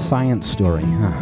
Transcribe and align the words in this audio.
science 0.00 0.46
story, 0.50 0.82
huh? 0.82 1.12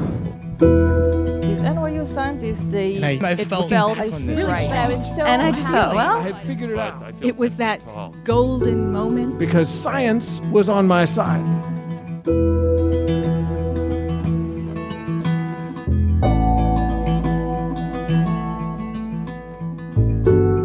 Is 1.43 1.61
NYU 1.61 2.07
scientist 2.07 2.71
the 2.71 2.97
And 2.97 3.05
I, 3.05 3.31
I 3.31 3.37
felt, 3.37 3.69
felt 3.69 3.99
on 4.01 4.27
this. 4.27 4.47
right. 4.47 4.69
I 4.71 4.89
was 4.89 5.17
so 5.17 5.25
And 5.25 5.43
I 5.43 5.51
just 5.51 5.63
thought, 5.69 5.95
happy. 5.95 5.97
well, 5.97 6.17
I 6.17 6.21
had 6.33 6.47
figured 6.47 6.71
it 6.71 6.79
out 6.79 7.15
It 7.21 7.37
was 7.37 7.57
that 7.57 7.81
golden 8.25 8.93
moment. 8.93 9.39
because 9.39 9.69
science 9.69 10.39
was 10.51 10.69
on 10.69 10.87
my 10.87 11.05
side. 11.05 11.47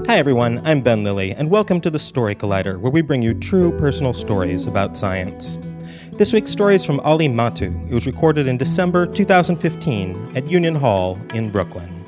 Hi, 0.08 0.18
everyone. 0.20 0.62
I'm 0.66 0.82
Ben 0.82 1.04
Lillie, 1.04 1.32
and 1.32 1.50
welcome 1.50 1.80
to 1.82 1.90
the 1.90 1.98
Story 1.98 2.36
Collider, 2.36 2.78
where 2.80 2.92
we 2.92 3.02
bring 3.02 3.22
you 3.24 3.34
true 3.34 3.72
personal 3.80 4.14
stories 4.14 4.68
about 4.68 4.98
science. 4.98 5.58
This 6.16 6.32
week's 6.32 6.52
story 6.52 6.76
is 6.76 6.86
from 6.86 7.00
Ali 7.00 7.28
Mattu. 7.28 7.90
It 7.90 7.94
was 7.94 8.06
recorded 8.06 8.46
in 8.46 8.56
December 8.56 9.08
2015 9.08 10.34
at 10.36 10.46
Union 10.50 10.76
Hall 10.76 11.20
in 11.34 11.50
Brooklyn. 11.50 12.03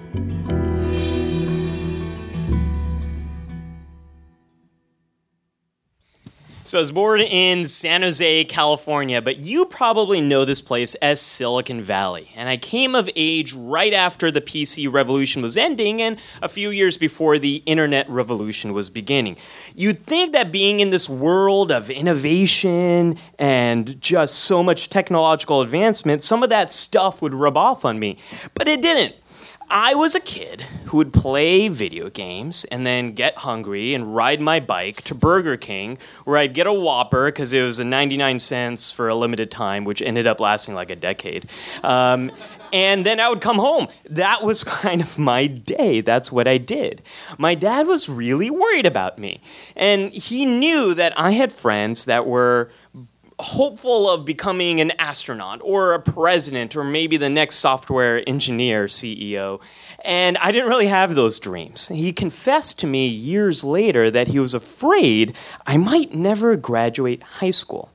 So 6.75 6.79
I 6.79 6.81
was 6.81 6.91
born 6.91 7.21
in 7.21 7.67
San 7.67 8.01
Jose, 8.01 8.43
California, 8.43 9.21
but 9.21 9.45
you 9.45 9.63
probably 9.63 10.19
know 10.19 10.43
this 10.43 10.59
place 10.59 10.93
as 10.95 11.21
Silicon 11.21 11.81
Valley. 11.81 12.27
And 12.35 12.49
I 12.49 12.57
came 12.57 12.95
of 12.95 13.09
age 13.15 13.53
right 13.53 13.93
after 13.93 14.29
the 14.29 14.41
PC 14.41 14.91
revolution 14.91 15.41
was 15.41 15.55
ending 15.55 16.01
and 16.01 16.19
a 16.41 16.49
few 16.49 16.71
years 16.71 16.97
before 16.97 17.39
the 17.39 17.63
internet 17.65 18.09
revolution 18.09 18.73
was 18.73 18.89
beginning. 18.89 19.37
You'd 19.73 19.99
think 19.99 20.33
that 20.33 20.51
being 20.51 20.81
in 20.81 20.89
this 20.89 21.07
world 21.07 21.71
of 21.71 21.89
innovation 21.89 23.19
and 23.39 24.01
just 24.01 24.39
so 24.39 24.61
much 24.61 24.89
technological 24.89 25.61
advancement, 25.61 26.23
some 26.23 26.43
of 26.43 26.49
that 26.49 26.73
stuff 26.73 27.21
would 27.21 27.33
rub 27.33 27.55
off 27.55 27.85
on 27.85 27.99
me. 27.99 28.17
But 28.53 28.67
it 28.67 28.81
didn't. 28.81 29.15
I 29.69 29.95
was 29.95 30.13
a 30.13 30.19
kid 30.19 30.61
who 30.85 30.97
would 30.97 31.11
play 31.11 31.67
video 31.69 32.09
games 32.09 32.65
and 32.65 32.85
then 32.85 33.13
get 33.13 33.39
hungry 33.39 33.95
and 33.95 34.15
ride 34.15 34.39
my 34.39 34.59
bike 34.59 35.01
to 35.03 35.15
Burger 35.15 35.57
King 35.57 35.97
where 36.23 36.37
I'd 36.37 36.53
get 36.53 36.67
a 36.67 36.73
Whopper 36.73 37.25
because 37.25 37.51
it 37.51 37.63
was 37.63 37.79
a 37.79 37.83
99 37.83 38.39
cents 38.39 38.91
for 38.91 39.09
a 39.09 39.15
limited 39.15 39.49
time, 39.49 39.83
which 39.83 40.01
ended 40.03 40.27
up 40.27 40.39
lasting 40.39 40.75
like 40.75 40.91
a 40.91 40.95
decade. 40.95 41.49
Um, 41.83 42.31
and 42.71 43.05
then 43.05 43.19
I 43.19 43.29
would 43.29 43.41
come 43.41 43.57
home. 43.57 43.87
That 44.07 44.43
was 44.43 44.63
kind 44.63 45.01
of 45.01 45.17
my 45.17 45.47
day. 45.47 46.01
That's 46.01 46.31
what 46.31 46.47
I 46.47 46.57
did. 46.59 47.01
My 47.37 47.55
dad 47.55 47.87
was 47.87 48.07
really 48.07 48.51
worried 48.51 48.85
about 48.85 49.17
me. 49.17 49.41
And 49.75 50.13
he 50.13 50.45
knew 50.45 50.93
that 50.93 51.17
I 51.19 51.31
had 51.31 51.51
friends 51.51 52.05
that 52.05 52.27
were 52.27 52.69
hopeful 53.39 54.09
of 54.09 54.25
becoming 54.25 54.79
an 54.79 54.91
astronaut 54.97 55.59
or 55.63 55.93
a 55.93 55.99
president 55.99 56.75
or 56.75 56.83
maybe 56.83 57.17
the 57.17 57.29
next 57.29 57.55
software 57.55 58.23
engineer 58.27 58.85
CEO. 58.85 59.61
And 60.05 60.37
I 60.37 60.51
didn't 60.51 60.69
really 60.69 60.87
have 60.87 61.15
those 61.15 61.39
dreams. 61.39 61.89
He 61.89 62.13
confessed 62.13 62.79
to 62.79 62.87
me 62.87 63.07
years 63.07 63.63
later 63.63 64.09
that 64.09 64.29
he 64.29 64.39
was 64.39 64.53
afraid 64.53 65.35
I 65.67 65.77
might 65.77 66.13
never 66.13 66.55
graduate 66.55 67.23
high 67.23 67.51
school. 67.51 67.91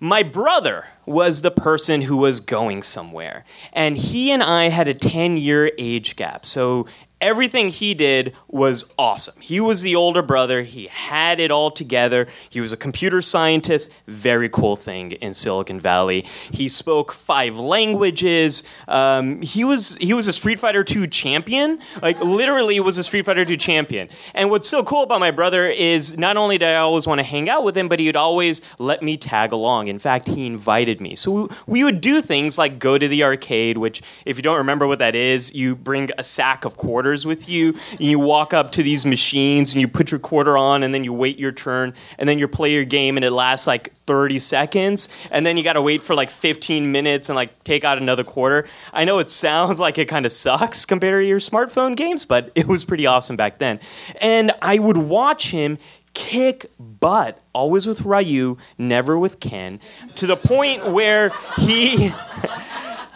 My 0.00 0.22
brother 0.22 0.86
was 1.06 1.42
the 1.42 1.50
person 1.50 2.02
who 2.02 2.16
was 2.16 2.38
going 2.38 2.84
somewhere, 2.84 3.44
and 3.72 3.96
he 3.96 4.30
and 4.30 4.44
I 4.44 4.68
had 4.68 4.86
a 4.86 4.94
10 4.94 5.36
year 5.36 5.72
age 5.76 6.14
gap. 6.14 6.46
So 6.46 6.86
everything 7.20 7.68
he 7.68 7.94
did 7.94 8.34
was 8.48 8.92
awesome. 8.98 9.40
He 9.40 9.60
was 9.60 9.82
the 9.82 9.96
older 9.96 10.22
brother, 10.22 10.62
he 10.62 10.86
had 10.86 11.40
it 11.40 11.50
all 11.50 11.70
together. 11.70 12.26
He 12.48 12.60
was 12.60 12.72
a 12.72 12.76
computer 12.76 13.22
scientist, 13.22 13.92
very 14.06 14.48
cool 14.48 14.76
thing 14.76 15.12
in 15.12 15.34
Silicon 15.34 15.80
Valley. 15.80 16.22
He 16.50 16.68
spoke 16.68 17.12
five 17.12 17.56
languages. 17.58 18.68
Um, 18.86 19.42
he 19.42 19.64
was 19.64 19.96
he 19.96 20.14
was 20.14 20.26
a 20.26 20.32
Street 20.32 20.58
Fighter 20.58 20.84
2 20.84 21.06
champion, 21.08 21.80
like 22.02 22.20
literally 22.20 22.78
was 22.80 22.98
a 22.98 23.02
Street 23.02 23.24
Fighter 23.24 23.44
2 23.44 23.56
champion. 23.56 24.08
And 24.34 24.50
what's 24.50 24.68
so 24.68 24.82
cool 24.82 25.02
about 25.02 25.20
my 25.20 25.30
brother 25.30 25.68
is 25.68 26.18
not 26.18 26.36
only 26.36 26.58
did 26.58 26.68
I 26.68 26.76
always 26.76 27.06
want 27.06 27.18
to 27.18 27.24
hang 27.24 27.48
out 27.48 27.64
with 27.64 27.76
him, 27.76 27.88
but 27.88 27.98
he'd 28.00 28.16
always 28.16 28.62
let 28.78 29.02
me 29.02 29.16
tag 29.16 29.52
along. 29.52 29.88
In 29.88 29.98
fact, 29.98 30.28
he 30.28 30.46
invited 30.46 31.00
me. 31.00 31.14
So 31.14 31.48
we 31.66 31.84
would 31.84 32.00
do 32.00 32.22
things 32.22 32.58
like 32.58 32.78
go 32.78 32.98
to 32.98 33.08
the 33.08 33.24
arcade, 33.24 33.78
which 33.78 34.02
if 34.24 34.36
you 34.36 34.42
don't 34.42 34.58
remember 34.58 34.86
what 34.86 34.98
that 35.00 35.14
is, 35.14 35.54
you 35.54 35.74
bring 35.74 36.10
a 36.18 36.24
sack 36.24 36.64
of 36.64 36.76
quarters 36.76 37.07
with 37.08 37.48
you, 37.48 37.74
and 37.92 38.00
you 38.00 38.18
walk 38.18 38.52
up 38.52 38.72
to 38.72 38.82
these 38.82 39.06
machines 39.06 39.74
and 39.74 39.80
you 39.80 39.88
put 39.88 40.10
your 40.10 40.20
quarter 40.20 40.56
on, 40.56 40.82
and 40.82 40.92
then 40.92 41.04
you 41.04 41.12
wait 41.12 41.38
your 41.38 41.52
turn, 41.52 41.94
and 42.18 42.28
then 42.28 42.38
you 42.38 42.48
play 42.48 42.72
your 42.72 42.84
game, 42.84 43.16
and 43.16 43.24
it 43.24 43.30
lasts 43.30 43.66
like 43.66 43.92
30 44.06 44.38
seconds, 44.38 45.08
and 45.30 45.44
then 45.44 45.56
you 45.56 45.62
got 45.62 45.74
to 45.74 45.82
wait 45.82 46.02
for 46.02 46.14
like 46.14 46.30
15 46.30 46.90
minutes 46.90 47.28
and 47.28 47.36
like 47.36 47.62
take 47.64 47.84
out 47.84 47.98
another 47.98 48.24
quarter. 48.24 48.66
I 48.92 49.04
know 49.04 49.18
it 49.18 49.30
sounds 49.48 49.80
like 49.80 49.98
it 49.98 50.06
kind 50.06 50.26
of 50.26 50.32
sucks 50.32 50.84
compared 50.84 51.22
to 51.24 51.28
your 51.28 51.40
smartphone 51.40 51.96
games, 51.96 52.24
but 52.24 52.50
it 52.54 52.66
was 52.66 52.84
pretty 52.84 53.06
awesome 53.06 53.36
back 53.36 53.58
then. 53.58 53.80
And 54.20 54.52
I 54.62 54.78
would 54.78 54.96
watch 54.96 55.50
him 55.50 55.78
kick 56.14 56.66
butt, 56.80 57.40
always 57.52 57.86
with 57.86 58.02
Ryu, 58.02 58.56
never 58.76 59.18
with 59.18 59.40
Ken, 59.40 59.78
to 60.16 60.26
the 60.26 60.36
point 60.36 60.88
where 60.88 61.30
he. 61.58 62.10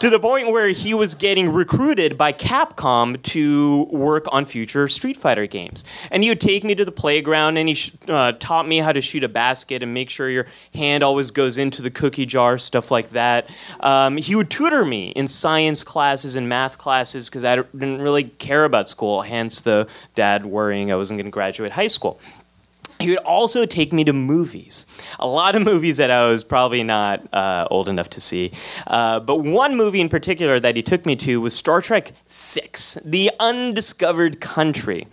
to 0.03 0.11
the 0.11 0.19
point 0.19 0.51
where 0.51 0.71
he 0.71 0.95
was 0.95 1.15
getting 1.15 1.53
recruited 1.53 2.19
by 2.19 2.33
Capcom 2.33 3.23
to 3.23 3.85
work 3.85 4.27
on 4.33 4.45
future 4.45 4.89
Street 4.89 5.17
Fighter 5.17 5.47
games. 5.47 5.85
And 6.11 6.25
he 6.25 6.29
would 6.29 6.41
take 6.41 6.65
me 6.65 6.75
to 6.75 6.85
the 6.85 6.91
playground 6.91 7.57
and 7.57 7.69
he 7.69 7.77
sh- 7.77 7.95
uh, 8.09 8.33
taught 8.33 8.67
me 8.67 8.79
how 8.79 8.91
to 8.91 9.01
shoot 9.01 9.23
a 9.23 9.29
basket 9.29 9.81
and 9.81 9.95
make 9.95 10.11
sure 10.11 10.29
your 10.29 10.49
hand 10.75 11.05
always 11.05 11.31
goes 11.31 11.57
into 11.57 11.83
the 11.83 11.91
cookie 11.91 12.27
jar, 12.27 12.59
stuff 12.59 12.91
like 12.91 13.11
that. 13.11 13.49
Um, 13.79 14.17
he 14.17 14.35
would 14.35 14.51
tutor 14.51 14.85
me 14.85 15.11
in 15.11 15.29
science 15.29 15.85
classes 15.85 16.35
and 16.35 16.49
math 16.49 16.79
classes 16.79 17.31
because 17.31 17.45
I 17.45 17.55
didn't 17.59 18.03
really 18.03 18.25
care 18.25 18.65
about 18.65 18.89
school, 18.89 19.21
hence 19.21 19.61
the 19.61 19.87
dad 20.17 20.45
worrying 20.45 20.91
I 20.91 20.97
wasn't 20.97 21.19
going 21.19 21.27
to 21.27 21.31
graduate 21.31 21.71
high 21.71 21.87
school 21.87 22.19
he 23.03 23.11
would 23.11 23.19
also 23.19 23.67
take 23.67 23.93
me 23.93 24.05
to 24.05 24.13
movies. 24.13 24.87
A 25.19 25.27
lot 25.27 25.55
of 25.55 25.63
movies 25.63 25.97
that 25.99 26.11
I 26.11 26.29
was 26.29 26.45
probably 26.45 26.83
not 26.83 27.33
uh, 27.33 27.67
old 27.71 27.89
enough 27.89 28.11
to 28.11 28.21
see. 28.21 28.53
Uh, 28.87 29.21
but 29.21 29.39
one 29.39 29.77
movie 29.77 30.01
in 30.01 30.09
particular 30.09 30.59
that 30.61 30.77
he 30.77 30.83
took 30.83 31.05
me 31.05 31.17
to 31.17 31.41
was 31.41 31.55
Star 31.55 31.81
Trek 31.81 32.13
VI 32.29 32.71
The 33.05 33.31
Undiscovered 33.41 34.41
Country. 34.41 35.07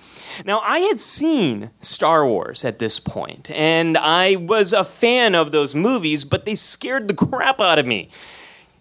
Now, 0.45 0.59
I 0.59 0.79
had 0.79 1.01
seen 1.01 1.71
Star 1.81 2.25
Wars 2.25 2.63
at 2.63 2.79
this 2.79 2.99
point, 2.99 3.51
and 3.51 3.97
I 3.97 4.35
was 4.35 4.73
a 4.73 4.83
fan 4.83 5.35
of 5.35 5.51
those 5.51 5.75
movies, 5.75 6.23
but 6.25 6.45
they 6.45 6.55
scared 6.55 7.07
the 7.07 7.13
crap 7.13 7.59
out 7.59 7.79
of 7.79 7.85
me 7.85 8.09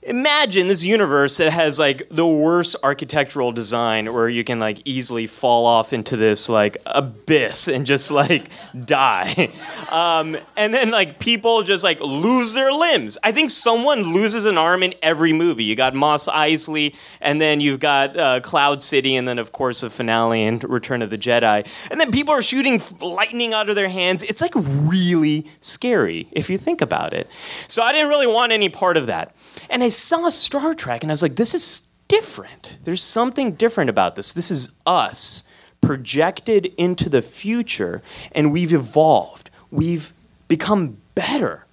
imagine 0.03 0.69
this 0.69 0.85
universe 0.85 1.37
that 1.39 1.53
has 1.53 1.79
like 1.79 2.09
the 2.09 2.27
worst 2.27 2.77
architectural 2.85 3.51
design 3.51 4.13
where 4.13 4.29
you 4.29 4.45
can 4.45 4.61
like 4.61 4.81
easily 4.85 5.27
fall 5.27 5.67
off 5.67 5.93
into 5.93 6.17
this 6.17 6.49
like 6.49 6.77
abyss 6.87 7.67
and 7.67 7.85
just 7.85 8.11
like 8.11 8.49
die. 8.85 9.51
Um, 9.91 10.37
and 10.57 10.73
then 10.73 10.91
like 10.91 11.19
people 11.19 11.63
just 11.63 11.83
like 11.83 12.01
lose 12.01 12.55
their 12.55 12.73
limbs. 12.73 13.19
I 13.25 13.33
think 13.33 13.51
someone 13.51 14.15
loses 14.15 14.45
an 14.45 14.57
arm 14.57 14.83
in 14.83 14.95
every 15.03 15.33
movie. 15.33 15.65
You 15.65 15.75
got 15.75 15.95
Mos 15.95 16.29
Eisley 16.29 16.95
and 17.21 17.41
then 17.41 17.61
you've 17.61 17.81
got 17.81 18.17
uh, 18.17 18.41
cloud 18.41 18.83
city 18.83 19.17
and 19.17 19.27
then 19.27 19.39
of 19.39 19.51
course 19.51 19.81
the 19.81 19.91
finale 19.91 20.45
and 20.45 20.63
return 20.65 21.03
of 21.03 21.11
the 21.11 21.19
jedi. 21.19 21.67
And 21.91 22.01
then 22.01 22.13
people 22.13 22.33
are 22.33 22.43
shooting 22.43 22.81
lightning 23.01 23.53
out 23.53 23.69
of 23.69 23.75
their 23.75 23.89
hands. 23.89 24.23
It's 24.23 24.41
like 24.41 24.53
really 24.55 25.47
scary 25.61 26.29
if 26.31 26.49
you 26.49 26.57
think 26.57 26.81
about 26.81 27.13
it. 27.13 27.29
So 27.67 27.83
i 27.83 27.93
didn't 27.93 28.09
really 28.09 28.27
want 28.27 28.53
any 28.53 28.69
part 28.69 28.97
of 28.97 29.07
that. 29.07 29.35
And 29.71 29.83
I 29.83 29.89
saw 29.99 30.29
Star 30.29 30.75
Trek 30.75 31.03
and 31.03 31.11
I 31.11 31.15
was 31.15 31.23
like, 31.23 31.37
this 31.37 31.55
is 31.55 31.89
different. 32.09 32.79
There's 32.85 33.03
something 33.03 33.53
different 33.53 33.91
about 33.91 34.17
this. 34.17 34.33
This 34.33 34.51
is 34.51 34.73
us 34.87 35.45
projected 35.81 36.67
into 36.77 37.09
the 37.09 37.23
future 37.23 38.03
and 38.33 38.53
we've 38.53 38.73
evolved. 38.73 39.51
We've 39.71 40.13
become 40.49 40.99
better. 41.15 41.67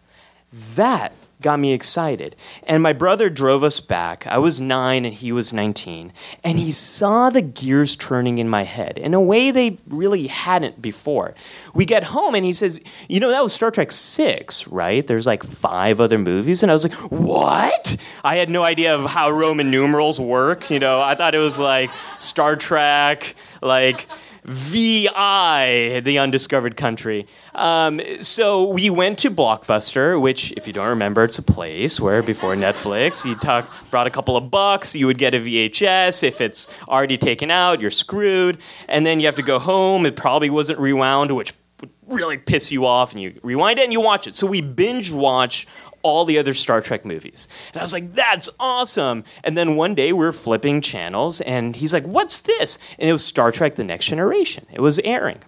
That 0.75 1.13
got 1.45 1.59
me 1.59 1.73
excited. 1.73 2.35
And 2.63 2.81
my 2.81 2.91
brother 2.91 3.29
drove 3.29 3.63
us 3.63 3.79
back. 3.79 4.25
I 4.25 4.39
was 4.39 4.59
nine 4.59 5.05
and 5.05 5.13
he 5.13 5.31
was 5.31 5.53
19. 5.53 6.11
And 6.43 6.57
he 6.57 6.71
saw 6.71 7.29
the 7.29 7.43
gears 7.43 7.95
turning 7.95 8.39
in 8.39 8.49
my 8.49 8.63
head 8.63 8.97
in 8.97 9.13
a 9.13 9.21
way 9.21 9.51
they 9.51 9.77
really 9.87 10.25
hadn't 10.25 10.81
before. 10.81 11.35
We 11.75 11.85
get 11.85 12.05
home 12.05 12.33
and 12.33 12.43
he 12.43 12.51
says, 12.51 12.83
You 13.07 13.19
know, 13.19 13.29
that 13.29 13.43
was 13.43 13.53
Star 13.53 13.69
Trek 13.69 13.91
6, 13.91 14.67
right? 14.69 15.05
There's 15.05 15.27
like 15.27 15.43
five 15.43 16.01
other 16.01 16.17
movies. 16.17 16.63
And 16.63 16.71
I 16.71 16.73
was 16.73 16.83
like, 16.83 17.11
What? 17.11 17.95
I 18.23 18.37
had 18.37 18.49
no 18.49 18.63
idea 18.63 18.95
of 18.95 19.05
how 19.05 19.29
Roman 19.29 19.69
numerals 19.69 20.19
work. 20.19 20.71
You 20.71 20.79
know, 20.79 20.99
I 20.99 21.13
thought 21.13 21.35
it 21.35 21.39
was 21.39 21.59
like 21.59 21.91
Star 22.17 22.55
Trek, 22.55 23.35
like. 23.61 24.07
VI, 24.45 26.01
the 26.01 26.19
undiscovered 26.19 26.77
country. 26.77 27.25
Um, 27.55 27.99
so 28.21 28.67
we 28.67 28.89
went 28.91 29.17
to 29.19 29.31
Blockbuster, 29.31 30.21
which, 30.21 30.51
if 30.51 30.67
you 30.67 30.73
don't 30.73 30.87
remember, 30.87 31.23
it's 31.23 31.39
a 31.39 31.43
place 31.43 31.99
where 31.99 32.21
before 32.21 32.55
Netflix, 32.55 33.25
you 33.25 33.35
talk, 33.35 33.69
brought 33.89 34.05
a 34.05 34.11
couple 34.11 34.37
of 34.37 34.51
bucks, 34.51 34.95
you 34.95 35.07
would 35.07 35.17
get 35.17 35.33
a 35.33 35.39
VHS. 35.39 36.23
If 36.23 36.41
it's 36.41 36.73
already 36.87 37.17
taken 37.17 37.49
out, 37.49 37.81
you're 37.81 37.89
screwed. 37.89 38.59
And 38.87 39.05
then 39.05 39.19
you 39.19 39.25
have 39.25 39.35
to 39.35 39.43
go 39.43 39.57
home. 39.57 40.05
It 40.05 40.15
probably 40.15 40.51
wasn't 40.51 40.79
rewound, 40.79 41.35
which 41.35 41.53
would 41.81 41.91
really 42.07 42.37
piss 42.37 42.71
you 42.71 42.85
off, 42.85 43.13
and 43.13 43.21
you 43.21 43.39
rewind 43.41 43.79
it 43.79 43.83
and 43.83 43.93
you 43.93 44.01
watch 44.01 44.27
it. 44.27 44.35
So 44.35 44.45
we 44.45 44.61
binge 44.61 45.11
watch 45.11 45.67
all 46.05 46.23
the 46.23 46.37
other 46.37 46.53
Star 46.53 46.81
Trek 46.81 47.03
movies. 47.03 47.47
And 47.73 47.81
I 47.81 47.83
was 47.83 47.91
like, 47.91 48.13
that's 48.13 48.47
awesome. 48.59 49.23
And 49.43 49.57
then 49.57 49.75
one 49.75 49.95
day 49.95 50.13
we 50.13 50.23
are 50.23 50.31
flipping 50.31 50.79
channels, 50.79 51.41
and 51.41 51.75
he's 51.75 51.93
like, 51.93 52.05
what's 52.05 52.41
this? 52.41 52.77
And 52.99 53.09
it 53.09 53.13
was 53.13 53.25
Star 53.25 53.51
Trek 53.51 53.73
The 53.73 53.83
Next 53.83 54.05
Generation. 54.05 54.67
It 54.71 54.81
was 54.81 54.99
airing. 54.99 55.39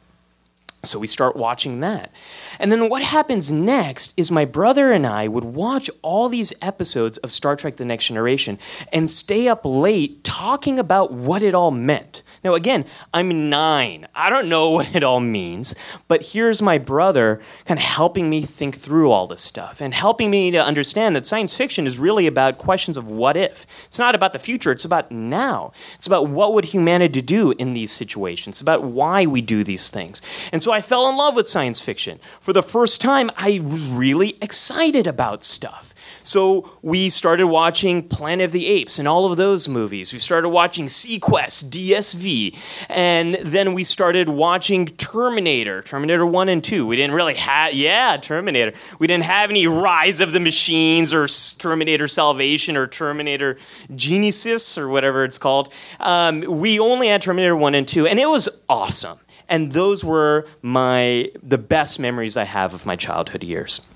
So 0.83 0.99
we 0.99 1.07
start 1.07 1.35
watching 1.35 1.81
that. 1.81 2.11
And 2.59 2.71
then 2.71 2.89
what 2.89 3.01
happens 3.03 3.51
next 3.51 4.17
is 4.17 4.31
my 4.31 4.45
brother 4.45 4.91
and 4.91 5.05
I 5.05 5.27
would 5.27 5.43
watch 5.43 5.89
all 6.01 6.27
these 6.29 6.53
episodes 6.61 7.17
of 7.17 7.31
Star 7.31 7.55
Trek 7.55 7.75
The 7.75 7.85
Next 7.85 8.07
Generation 8.07 8.57
and 8.91 9.09
stay 9.09 9.47
up 9.47 9.61
late 9.63 10.23
talking 10.23 10.79
about 10.79 11.11
what 11.11 11.43
it 11.43 11.53
all 11.53 11.71
meant. 11.71 12.23
Now, 12.47 12.53
again, 12.53 12.85
I'm 13.13 13.49
nine. 13.49 14.07
I 14.15 14.29
don't 14.29 14.47
know 14.47 14.69
what 14.77 14.95
it 14.95 15.03
all 15.03 15.19
means, 15.19 15.75
but 16.07 16.27
here's 16.27 16.61
my 16.61 16.77
brother 16.77 17.41
kind 17.65 17.77
of 17.77 17.85
helping 17.85 18.29
me 18.29 18.41
think 18.41 18.77
through 18.77 19.11
all 19.11 19.27
this 19.27 19.41
stuff 19.41 19.81
and 19.81 19.93
helping 19.93 20.29
me 20.31 20.49
to 20.51 20.63
understand 20.63 21.13
that 21.17 21.25
science 21.25 21.53
fiction 21.53 21.85
is 21.85 21.99
really 21.99 22.25
about 22.25 22.57
questions 22.57 22.95
of 22.95 23.11
what 23.11 23.35
if. 23.35 23.65
It's 23.85 23.99
not 23.99 24.15
about 24.15 24.31
the 24.31 24.39
future, 24.39 24.71
it's 24.71 24.85
about 24.85 25.11
now. 25.11 25.73
It's 25.95 26.07
about 26.07 26.29
what 26.29 26.53
would 26.53 26.63
humanity 26.63 27.21
do 27.21 27.51
in 27.57 27.73
these 27.73 27.91
situations, 27.91 28.55
it's 28.55 28.61
about 28.61 28.83
why 28.83 29.25
we 29.25 29.41
do 29.41 29.65
these 29.65 29.89
things. 29.89 30.21
And 30.53 30.63
so 30.63 30.71
I 30.71 30.79
fell 30.79 31.09
in 31.09 31.17
love 31.17 31.35
with 31.35 31.49
science 31.49 31.81
fiction. 31.81 32.17
For 32.39 32.53
the 32.53 32.63
first 32.63 33.01
time, 33.01 33.29
I 33.35 33.59
was 33.61 33.91
really 33.91 34.37
excited 34.41 35.05
about 35.05 35.43
stuff. 35.43 35.93
So 36.27 36.69
we 36.81 37.07
started 37.07 37.47
watching 37.47 38.05
Planet 38.05 38.43
of 38.43 38.51
the 38.51 38.67
Apes 38.67 38.99
and 38.99 39.07
all 39.07 39.31
of 39.31 39.37
those 39.37 39.69
movies. 39.69 40.11
We 40.11 40.19
started 40.19 40.49
watching 40.49 40.87
seaQuest, 40.87 41.69
DSV, 41.69 42.53
and 42.89 43.35
then 43.35 43.73
we 43.73 43.85
started 43.85 44.27
watching 44.27 44.87
Terminator, 44.87 45.81
Terminator 45.83 46.25
1 46.25 46.49
and 46.49 46.61
2. 46.61 46.85
We 46.85 46.97
didn't 46.97 47.15
really 47.15 47.35
have, 47.35 47.73
yeah, 47.73 48.17
Terminator. 48.17 48.73
We 48.99 49.07
didn't 49.07 49.23
have 49.23 49.49
any 49.49 49.67
Rise 49.67 50.19
of 50.19 50.33
the 50.33 50.41
Machines 50.41 51.13
or 51.13 51.27
Terminator 51.59 52.09
Salvation 52.09 52.75
or 52.75 52.87
Terminator 52.87 53.55
Genisys 53.93 54.77
or 54.77 54.89
whatever 54.89 55.23
it's 55.23 55.37
called. 55.37 55.71
Um, 56.01 56.41
we 56.41 56.77
only 56.77 57.07
had 57.07 57.21
Terminator 57.21 57.55
1 57.55 57.73
and 57.73 57.87
2, 57.87 58.05
and 58.05 58.19
it 58.19 58.27
was 58.27 58.63
awesome. 58.67 59.19
And 59.47 59.71
those 59.71 60.03
were 60.03 60.45
my 60.61 61.31
the 61.41 61.57
best 61.57 62.01
memories 62.01 62.35
I 62.35 62.43
have 62.43 62.73
of 62.73 62.85
my 62.85 62.97
childhood 62.97 63.45
years. 63.45 63.87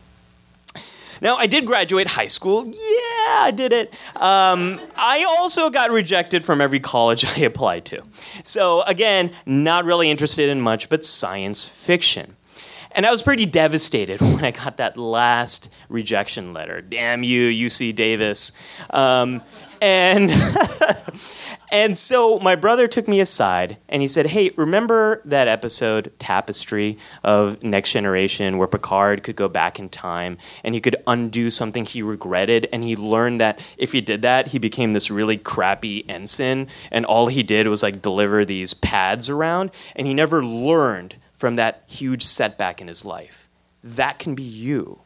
Now, 1.21 1.37
I 1.37 1.45
did 1.45 1.65
graduate 1.65 2.07
high 2.07 2.27
school. 2.27 2.65
Yeah, 2.65 2.73
I 3.43 3.53
did 3.55 3.71
it. 3.71 3.93
Um, 4.15 4.81
I 4.95 5.23
also 5.37 5.69
got 5.69 5.91
rejected 5.91 6.43
from 6.43 6.59
every 6.59 6.79
college 6.79 7.23
I 7.37 7.41
applied 7.41 7.85
to. 7.85 8.01
So, 8.43 8.81
again, 8.81 9.31
not 9.45 9.85
really 9.85 10.09
interested 10.09 10.49
in 10.49 10.59
much 10.59 10.89
but 10.89 11.05
science 11.05 11.67
fiction. 11.67 12.35
And 12.93 13.05
I 13.05 13.11
was 13.11 13.21
pretty 13.21 13.45
devastated 13.45 14.19
when 14.21 14.43
I 14.43 14.51
got 14.51 14.77
that 14.77 14.97
last 14.97 15.71
rejection 15.89 16.53
letter. 16.53 16.81
Damn 16.81 17.23
you, 17.23 17.49
UC 17.49 17.95
Davis. 17.95 18.51
Um, 18.89 19.41
and 19.81 20.31
and 21.71 21.97
so 21.97 22.37
my 22.39 22.55
brother 22.55 22.87
took 22.87 23.07
me 23.07 23.19
aside 23.19 23.77
and 23.87 24.01
he 24.01 24.07
said, 24.07 24.27
"Hey, 24.27 24.51
remember 24.55 25.21
that 25.25 25.47
episode 25.47 26.11
Tapestry 26.19 26.97
of 27.23 27.63
Next 27.63 27.93
Generation 27.93 28.57
where 28.57 28.67
Picard 28.67 29.23
could 29.23 29.35
go 29.35 29.47
back 29.47 29.79
in 29.79 29.89
time 29.89 30.37
and 30.63 30.75
he 30.75 30.81
could 30.81 30.97
undo 31.07 31.49
something 31.49 31.85
he 31.85 32.01
regretted 32.01 32.67
and 32.73 32.83
he 32.83 32.95
learned 32.95 33.39
that 33.39 33.59
if 33.77 33.93
he 33.93 34.01
did 34.01 34.21
that, 34.21 34.49
he 34.49 34.59
became 34.59 34.93
this 34.93 35.09
really 35.09 35.37
crappy 35.37 36.07
ensign 36.09 36.67
and 36.91 37.05
all 37.05 37.27
he 37.27 37.43
did 37.43 37.67
was 37.67 37.81
like 37.81 38.01
deliver 38.01 38.43
these 38.43 38.73
pads 38.73 39.29
around 39.29 39.71
and 39.95 40.05
he 40.07 40.13
never 40.13 40.43
learned 40.43 41.15
from 41.33 41.55
that 41.55 41.83
huge 41.87 42.23
setback 42.23 42.81
in 42.81 42.87
his 42.87 43.05
life. 43.05 43.49
That 43.83 44.19
can 44.19 44.35
be 44.35 44.43
you." 44.43 45.01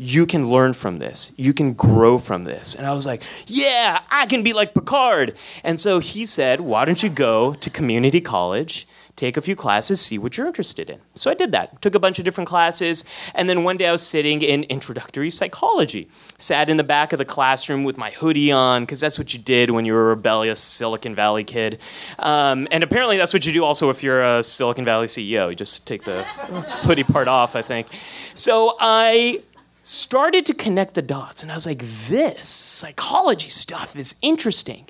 You 0.00 0.24
can 0.24 0.48
learn 0.48 0.72
from 0.72 0.98
this. 0.98 1.30
You 1.36 1.52
can 1.52 1.74
grow 1.74 2.16
from 2.16 2.44
this. 2.44 2.74
And 2.74 2.86
I 2.86 2.94
was 2.94 3.04
like, 3.04 3.22
yeah, 3.46 4.00
I 4.10 4.24
can 4.24 4.42
be 4.42 4.54
like 4.54 4.72
Picard. 4.72 5.36
And 5.62 5.78
so 5.78 5.98
he 5.98 6.24
said, 6.24 6.62
why 6.62 6.86
don't 6.86 7.02
you 7.02 7.10
go 7.10 7.52
to 7.52 7.68
community 7.68 8.22
college, 8.22 8.88
take 9.16 9.36
a 9.36 9.42
few 9.42 9.54
classes, 9.54 10.00
see 10.00 10.16
what 10.16 10.38
you're 10.38 10.46
interested 10.46 10.88
in. 10.88 11.00
So 11.16 11.30
I 11.30 11.34
did 11.34 11.52
that. 11.52 11.82
Took 11.82 11.94
a 11.94 11.98
bunch 11.98 12.18
of 12.18 12.24
different 12.24 12.48
classes. 12.48 13.04
And 13.34 13.50
then 13.50 13.62
one 13.62 13.76
day 13.76 13.88
I 13.88 13.92
was 13.92 14.06
sitting 14.06 14.40
in 14.40 14.62
introductory 14.64 15.28
psychology. 15.28 16.08
Sat 16.38 16.70
in 16.70 16.78
the 16.78 16.84
back 16.84 17.12
of 17.12 17.18
the 17.18 17.26
classroom 17.26 17.84
with 17.84 17.98
my 17.98 18.08
hoodie 18.08 18.50
on, 18.50 18.84
because 18.84 19.00
that's 19.00 19.18
what 19.18 19.34
you 19.34 19.38
did 19.38 19.70
when 19.70 19.84
you 19.84 19.92
were 19.92 20.12
a 20.12 20.14
rebellious 20.14 20.60
Silicon 20.60 21.14
Valley 21.14 21.44
kid. 21.44 21.78
Um, 22.18 22.66
and 22.70 22.82
apparently 22.82 23.18
that's 23.18 23.34
what 23.34 23.44
you 23.44 23.52
do 23.52 23.64
also 23.64 23.90
if 23.90 24.02
you're 24.02 24.22
a 24.22 24.42
Silicon 24.42 24.86
Valley 24.86 25.08
CEO. 25.08 25.50
You 25.50 25.56
just 25.56 25.86
take 25.86 26.04
the 26.04 26.24
hoodie 26.84 27.04
part 27.04 27.28
off, 27.28 27.54
I 27.54 27.60
think. 27.60 27.88
So 28.34 28.76
I 28.80 29.42
started 29.82 30.46
to 30.46 30.54
connect 30.54 30.94
the 30.94 31.02
dots. 31.02 31.42
And 31.42 31.50
I 31.50 31.54
was 31.54 31.66
like, 31.66 31.82
this 32.08 32.46
psychology 32.46 33.50
stuff 33.50 33.96
is 33.96 34.18
interesting. 34.22 34.86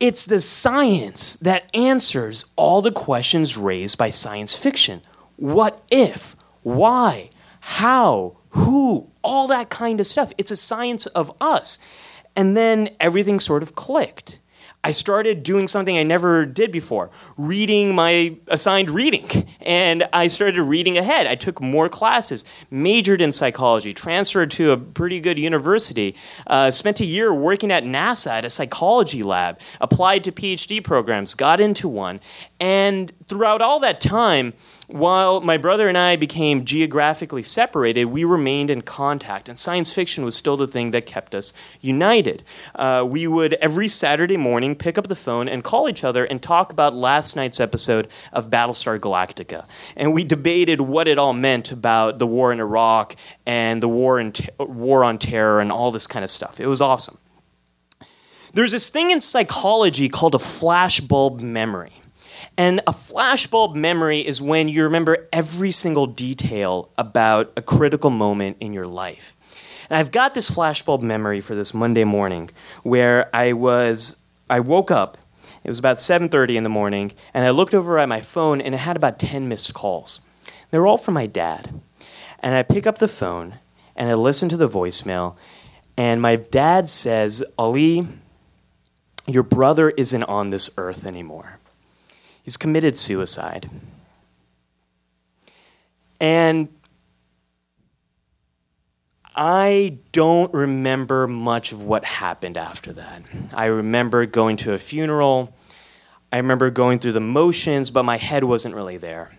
It's 0.00 0.26
the 0.26 0.40
science 0.40 1.36
that 1.36 1.70
answers 1.74 2.52
all 2.56 2.82
the 2.82 2.92
questions 2.92 3.56
raised 3.56 3.96
by 3.96 4.10
science 4.10 4.54
fiction. 4.54 5.02
What 5.36 5.82
if? 5.90 6.36
Why? 6.62 7.30
How? 7.60 8.36
Who? 8.50 9.10
All 9.22 9.46
that 9.48 9.70
kind 9.70 10.00
of 10.00 10.06
stuff. 10.06 10.32
It's 10.36 10.50
a 10.50 10.56
science 10.56 11.06
of 11.06 11.32
us. 11.40 11.78
And 12.36 12.56
then 12.56 12.90
everything 13.00 13.40
sort 13.40 13.62
of 13.62 13.74
clicked. 13.74 14.40
I 14.84 14.90
started 14.90 15.42
doing 15.42 15.66
something 15.66 15.96
I 15.96 16.02
never 16.02 16.44
did 16.44 16.70
before, 16.70 17.10
reading 17.38 17.94
my 17.94 18.36
assigned 18.48 18.90
reading. 18.90 19.28
And 19.64 20.06
I 20.12 20.26
started 20.26 20.62
reading 20.62 20.98
ahead. 20.98 21.26
I 21.26 21.36
took 21.36 21.58
more 21.58 21.88
classes, 21.88 22.44
majored 22.70 23.22
in 23.22 23.32
psychology, 23.32 23.94
transferred 23.94 24.50
to 24.52 24.72
a 24.72 24.76
pretty 24.76 25.20
good 25.20 25.38
university, 25.38 26.14
uh, 26.46 26.70
spent 26.70 27.00
a 27.00 27.06
year 27.06 27.32
working 27.32 27.72
at 27.72 27.82
NASA 27.82 28.30
at 28.30 28.44
a 28.44 28.50
psychology 28.50 29.22
lab, 29.22 29.58
applied 29.80 30.22
to 30.24 30.32
PhD 30.32 30.84
programs, 30.84 31.34
got 31.34 31.60
into 31.60 31.88
one. 31.88 32.20
And 32.60 33.10
throughout 33.26 33.62
all 33.62 33.80
that 33.80 34.02
time, 34.02 34.52
while 34.86 35.40
my 35.40 35.56
brother 35.56 35.88
and 35.88 35.96
I 35.96 36.16
became 36.16 36.64
geographically 36.64 37.42
separated, 37.42 38.06
we 38.06 38.24
remained 38.24 38.70
in 38.70 38.82
contact, 38.82 39.48
and 39.48 39.58
science 39.58 39.92
fiction 39.92 40.24
was 40.24 40.36
still 40.36 40.56
the 40.56 40.66
thing 40.66 40.90
that 40.90 41.06
kept 41.06 41.34
us 41.34 41.52
united. 41.80 42.42
Uh, 42.74 43.06
we 43.08 43.26
would 43.26 43.54
every 43.54 43.88
Saturday 43.88 44.36
morning 44.36 44.74
pick 44.76 44.98
up 44.98 45.06
the 45.06 45.14
phone 45.14 45.48
and 45.48 45.64
call 45.64 45.88
each 45.88 46.04
other 46.04 46.24
and 46.24 46.42
talk 46.42 46.70
about 46.70 46.94
last 46.94 47.34
night's 47.34 47.60
episode 47.60 48.08
of 48.32 48.50
Battlestar 48.50 48.98
Galactica. 48.98 49.64
And 49.96 50.12
we 50.12 50.24
debated 50.24 50.82
what 50.82 51.08
it 51.08 51.18
all 51.18 51.32
meant 51.32 51.72
about 51.72 52.18
the 52.18 52.26
war 52.26 52.52
in 52.52 52.60
Iraq 52.60 53.16
and 53.46 53.82
the 53.82 53.88
war, 53.88 54.20
in 54.20 54.32
t- 54.32 54.48
war 54.58 55.02
on 55.02 55.18
terror 55.18 55.60
and 55.60 55.72
all 55.72 55.90
this 55.90 56.06
kind 56.06 56.24
of 56.24 56.30
stuff. 56.30 56.60
It 56.60 56.66
was 56.66 56.80
awesome. 56.80 57.18
There's 58.52 58.70
this 58.70 58.88
thing 58.88 59.10
in 59.10 59.20
psychology 59.20 60.08
called 60.08 60.34
a 60.34 60.38
flashbulb 60.38 61.40
memory. 61.40 61.92
And 62.56 62.80
a 62.86 62.92
flashbulb 62.92 63.74
memory 63.74 64.20
is 64.20 64.40
when 64.40 64.68
you 64.68 64.84
remember 64.84 65.28
every 65.32 65.72
single 65.72 66.06
detail 66.06 66.88
about 66.96 67.52
a 67.56 67.62
critical 67.62 68.10
moment 68.10 68.58
in 68.60 68.72
your 68.72 68.86
life. 68.86 69.36
And 69.90 69.98
I've 69.98 70.12
got 70.12 70.34
this 70.34 70.50
flashbulb 70.50 71.02
memory 71.02 71.40
for 71.40 71.54
this 71.54 71.74
Monday 71.74 72.04
morning 72.04 72.50
where 72.82 73.28
I 73.34 73.52
was 73.52 74.22
I 74.48 74.60
woke 74.60 74.90
up. 74.90 75.18
It 75.64 75.68
was 75.68 75.78
about 75.78 76.00
7:30 76.00 76.56
in 76.56 76.62
the 76.62 76.68
morning 76.68 77.12
and 77.32 77.44
I 77.44 77.50
looked 77.50 77.74
over 77.74 77.98
at 77.98 78.08
my 78.08 78.20
phone 78.20 78.60
and 78.60 78.74
it 78.74 78.78
had 78.78 78.96
about 78.96 79.18
10 79.18 79.48
missed 79.48 79.74
calls. 79.74 80.20
They 80.70 80.78
were 80.78 80.86
all 80.86 80.96
from 80.96 81.14
my 81.14 81.26
dad. 81.26 81.80
And 82.40 82.54
I 82.54 82.62
pick 82.62 82.86
up 82.86 82.98
the 82.98 83.08
phone 83.08 83.56
and 83.96 84.08
I 84.10 84.14
listen 84.14 84.48
to 84.50 84.56
the 84.56 84.68
voicemail 84.68 85.34
and 85.96 86.22
my 86.22 86.36
dad 86.36 86.88
says, 86.88 87.42
"Ali, 87.58 88.06
your 89.26 89.42
brother 89.42 89.90
isn't 89.90 90.24
on 90.24 90.50
this 90.50 90.70
earth 90.76 91.04
anymore." 91.04 91.58
He's 92.44 92.58
committed 92.58 92.98
suicide. 92.98 93.70
And 96.20 96.68
I 99.34 99.98
don't 100.12 100.52
remember 100.54 101.26
much 101.26 101.72
of 101.72 101.82
what 101.82 102.04
happened 102.04 102.56
after 102.56 102.92
that. 102.92 103.22
I 103.52 103.66
remember 103.66 104.26
going 104.26 104.56
to 104.58 104.74
a 104.74 104.78
funeral. 104.78 105.54
I 106.30 106.36
remember 106.36 106.70
going 106.70 106.98
through 106.98 107.12
the 107.12 107.20
motions, 107.20 107.90
but 107.90 108.04
my 108.04 108.18
head 108.18 108.44
wasn't 108.44 108.74
really 108.74 108.98
there. 108.98 109.32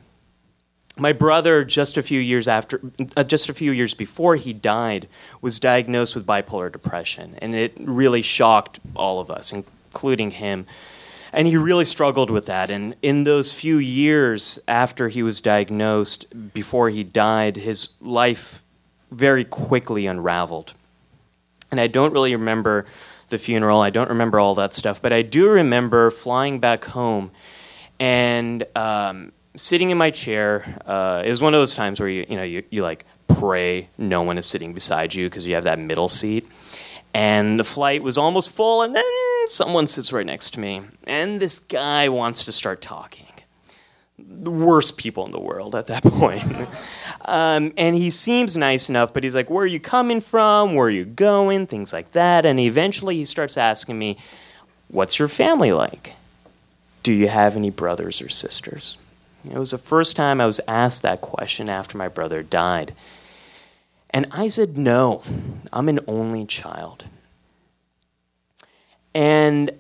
My 0.98 1.14
brother, 1.14 1.64
just 1.64 1.98
a 1.98 2.04
few 2.04 2.20
years 2.20 2.48
after, 2.48 2.82
uh, 3.16 3.24
just 3.24 3.50
a 3.50 3.54
few 3.54 3.72
years 3.72 3.94
before 3.94 4.36
he 4.38 4.54
died, 4.54 5.08
was 5.42 5.60
diagnosed 5.60 6.16
with 6.16 6.26
bipolar 6.26 6.72
depression, 6.72 7.38
and 7.42 7.54
it 7.54 7.74
really 7.78 8.22
shocked 8.22 8.80
all 8.96 9.20
of 9.20 9.30
us, 9.30 9.54
including 9.54 10.32
him. 10.32 10.66
And 11.36 11.50
he 11.50 11.58
really 11.58 11.84
struggled 11.84 12.30
with 12.30 12.46
that. 12.46 12.72
And 12.72 12.96
in 13.02 13.26
those 13.26 13.52
few 13.52 13.78
years 13.78 14.58
after 14.70 15.10
he 15.10 15.22
was 15.22 15.42
diagnosed, 15.42 16.54
before 16.54 16.90
he 16.90 17.04
died, 17.04 17.58
his 17.58 17.90
life 18.00 18.64
very 19.12 19.44
quickly 19.44 20.08
unraveled. 20.08 20.74
And 21.72 21.82
I 21.82 21.88
don't 21.88 22.14
really 22.14 22.34
remember 22.34 22.86
the 23.28 23.38
funeral, 23.38 23.82
I 23.82 23.90
don't 23.90 24.08
remember 24.08 24.40
all 24.40 24.56
that 24.56 24.74
stuff, 24.74 25.02
but 25.02 25.12
I 25.12 25.24
do 25.24 25.50
remember 25.50 26.10
flying 26.10 26.60
back 26.60 26.86
home 26.86 27.32
and 28.00 28.64
um, 28.74 29.34
sitting 29.58 29.90
in 29.90 29.98
my 29.98 30.12
chair. 30.12 30.80
Uh, 30.86 31.22
it 31.26 31.30
was 31.30 31.42
one 31.42 31.54
of 31.54 31.60
those 31.60 31.76
times 31.76 32.00
where 32.00 32.08
you, 32.08 32.26
you 32.30 32.38
know, 32.38 32.44
you, 32.44 32.64
you 32.70 32.82
like 32.82 33.04
pray 33.28 33.90
no 33.98 34.22
one 34.22 34.38
is 34.38 34.46
sitting 34.46 34.74
beside 34.74 35.14
you 35.14 35.28
because 35.28 35.46
you 35.46 35.56
have 35.56 35.66
that 35.66 35.80
middle 35.80 36.08
seat. 36.08 36.48
And 37.14 37.60
the 37.60 37.66
flight 37.66 38.04
was 38.04 38.18
almost 38.18 38.52
full, 38.52 38.82
and 38.82 38.96
then 38.96 39.04
someone 39.48 39.88
sits 39.88 40.12
right 40.14 40.26
next 40.26 40.54
to 40.54 40.60
me, 40.60 40.82
and 41.06 41.40
this 41.40 41.60
guy 41.60 42.10
wants 42.10 42.46
to 42.46 42.52
start 42.52 42.82
talking. 42.82 43.26
The 44.18 44.52
worst 44.52 44.98
people 44.98 45.26
in 45.26 45.32
the 45.32 45.40
world 45.40 45.76
at 45.76 45.88
that 45.88 46.04
point. 46.04 46.44
um, 47.26 47.74
and 47.78 47.96
he 47.96 48.10
seems 48.10 48.56
nice 48.56 48.90
enough, 48.90 49.14
but 49.14 49.24
he's 49.24 49.36
like, 49.36 49.50
Where 49.50 49.64
are 49.64 49.68
you 49.68 49.80
coming 49.80 50.22
from? 50.22 50.74
Where 50.76 50.88
are 50.88 50.92
you 50.92 51.06
going? 51.06 51.68
Things 51.68 51.92
like 51.94 52.12
that. 52.14 52.46
And 52.46 52.60
eventually 52.60 53.16
he 53.16 53.26
starts 53.26 53.58
asking 53.58 54.00
me, 54.00 54.18
What's 54.88 55.20
your 55.20 55.28
family 55.28 55.72
like? 55.72 56.14
Do 57.04 57.12
you 57.12 57.28
have 57.28 57.56
any 57.56 57.70
brothers 57.70 58.22
or 58.22 58.30
sisters? 58.30 58.98
It 59.50 59.58
was 59.58 59.72
the 59.72 59.78
first 59.78 60.16
time 60.16 60.42
I 60.42 60.46
was 60.46 60.62
asked 60.68 61.02
that 61.04 61.22
question 61.22 61.70
after 61.70 61.98
my 61.98 62.08
brother 62.08 62.42
died. 62.42 62.96
And 64.10 64.26
I 64.32 64.48
said, 64.48 64.78
No, 64.78 65.24
I'm 65.74 65.90
an 65.90 66.00
only 66.08 66.46
child. 66.46 67.06
And 69.16 69.72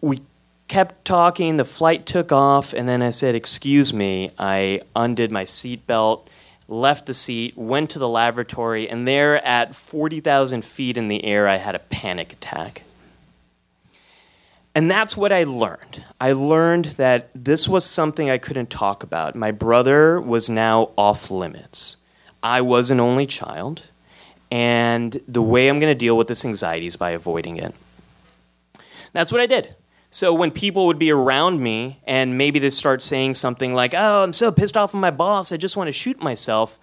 we 0.00 0.20
kept 0.66 1.04
talking, 1.04 1.56
the 1.56 1.64
flight 1.64 2.04
took 2.04 2.32
off, 2.32 2.74
and 2.74 2.88
then 2.88 3.00
I 3.00 3.10
said, 3.10 3.34
Excuse 3.36 3.94
me. 3.94 4.32
I 4.38 4.80
undid 4.96 5.30
my 5.30 5.44
seatbelt, 5.44 6.26
left 6.66 7.06
the 7.06 7.14
seat, 7.14 7.56
went 7.56 7.90
to 7.90 8.00
the 8.00 8.08
lavatory, 8.08 8.88
and 8.88 9.06
there 9.06 9.42
at 9.46 9.76
40,000 9.76 10.64
feet 10.64 10.96
in 10.98 11.06
the 11.06 11.24
air, 11.24 11.46
I 11.46 11.56
had 11.56 11.76
a 11.76 11.78
panic 11.78 12.32
attack. 12.32 12.82
And 14.74 14.90
that's 14.90 15.16
what 15.16 15.30
I 15.32 15.44
learned. 15.44 16.02
I 16.20 16.32
learned 16.32 16.86
that 16.96 17.28
this 17.34 17.68
was 17.68 17.84
something 17.84 18.30
I 18.30 18.38
couldn't 18.38 18.70
talk 18.70 19.02
about. 19.02 19.36
My 19.36 19.50
brother 19.50 20.20
was 20.20 20.48
now 20.48 20.90
off 20.96 21.30
limits. 21.30 21.98
I 22.42 22.62
was 22.62 22.90
an 22.90 22.98
only 22.98 23.26
child, 23.26 23.90
and 24.50 25.20
the 25.28 25.42
way 25.42 25.68
I'm 25.68 25.78
going 25.78 25.92
to 25.92 25.98
deal 25.98 26.16
with 26.16 26.26
this 26.26 26.44
anxiety 26.44 26.86
is 26.86 26.96
by 26.96 27.10
avoiding 27.10 27.58
it. 27.58 27.74
That's 29.12 29.32
what 29.32 29.40
I 29.40 29.46
did. 29.46 29.74
So 30.10 30.34
when 30.34 30.50
people 30.50 30.86
would 30.86 30.98
be 30.98 31.10
around 31.10 31.62
me 31.62 32.00
and 32.06 32.36
maybe 32.36 32.58
they 32.58 32.70
start 32.70 33.00
saying 33.00 33.34
something 33.34 33.72
like, 33.72 33.94
"Oh, 33.96 34.22
I'm 34.24 34.32
so 34.34 34.52
pissed 34.52 34.76
off 34.76 34.92
with 34.92 35.00
my 35.00 35.10
boss, 35.10 35.52
I 35.52 35.56
just 35.56 35.76
want 35.76 35.88
to 35.88 35.92
shoot 35.92 36.22
myself," 36.22 36.78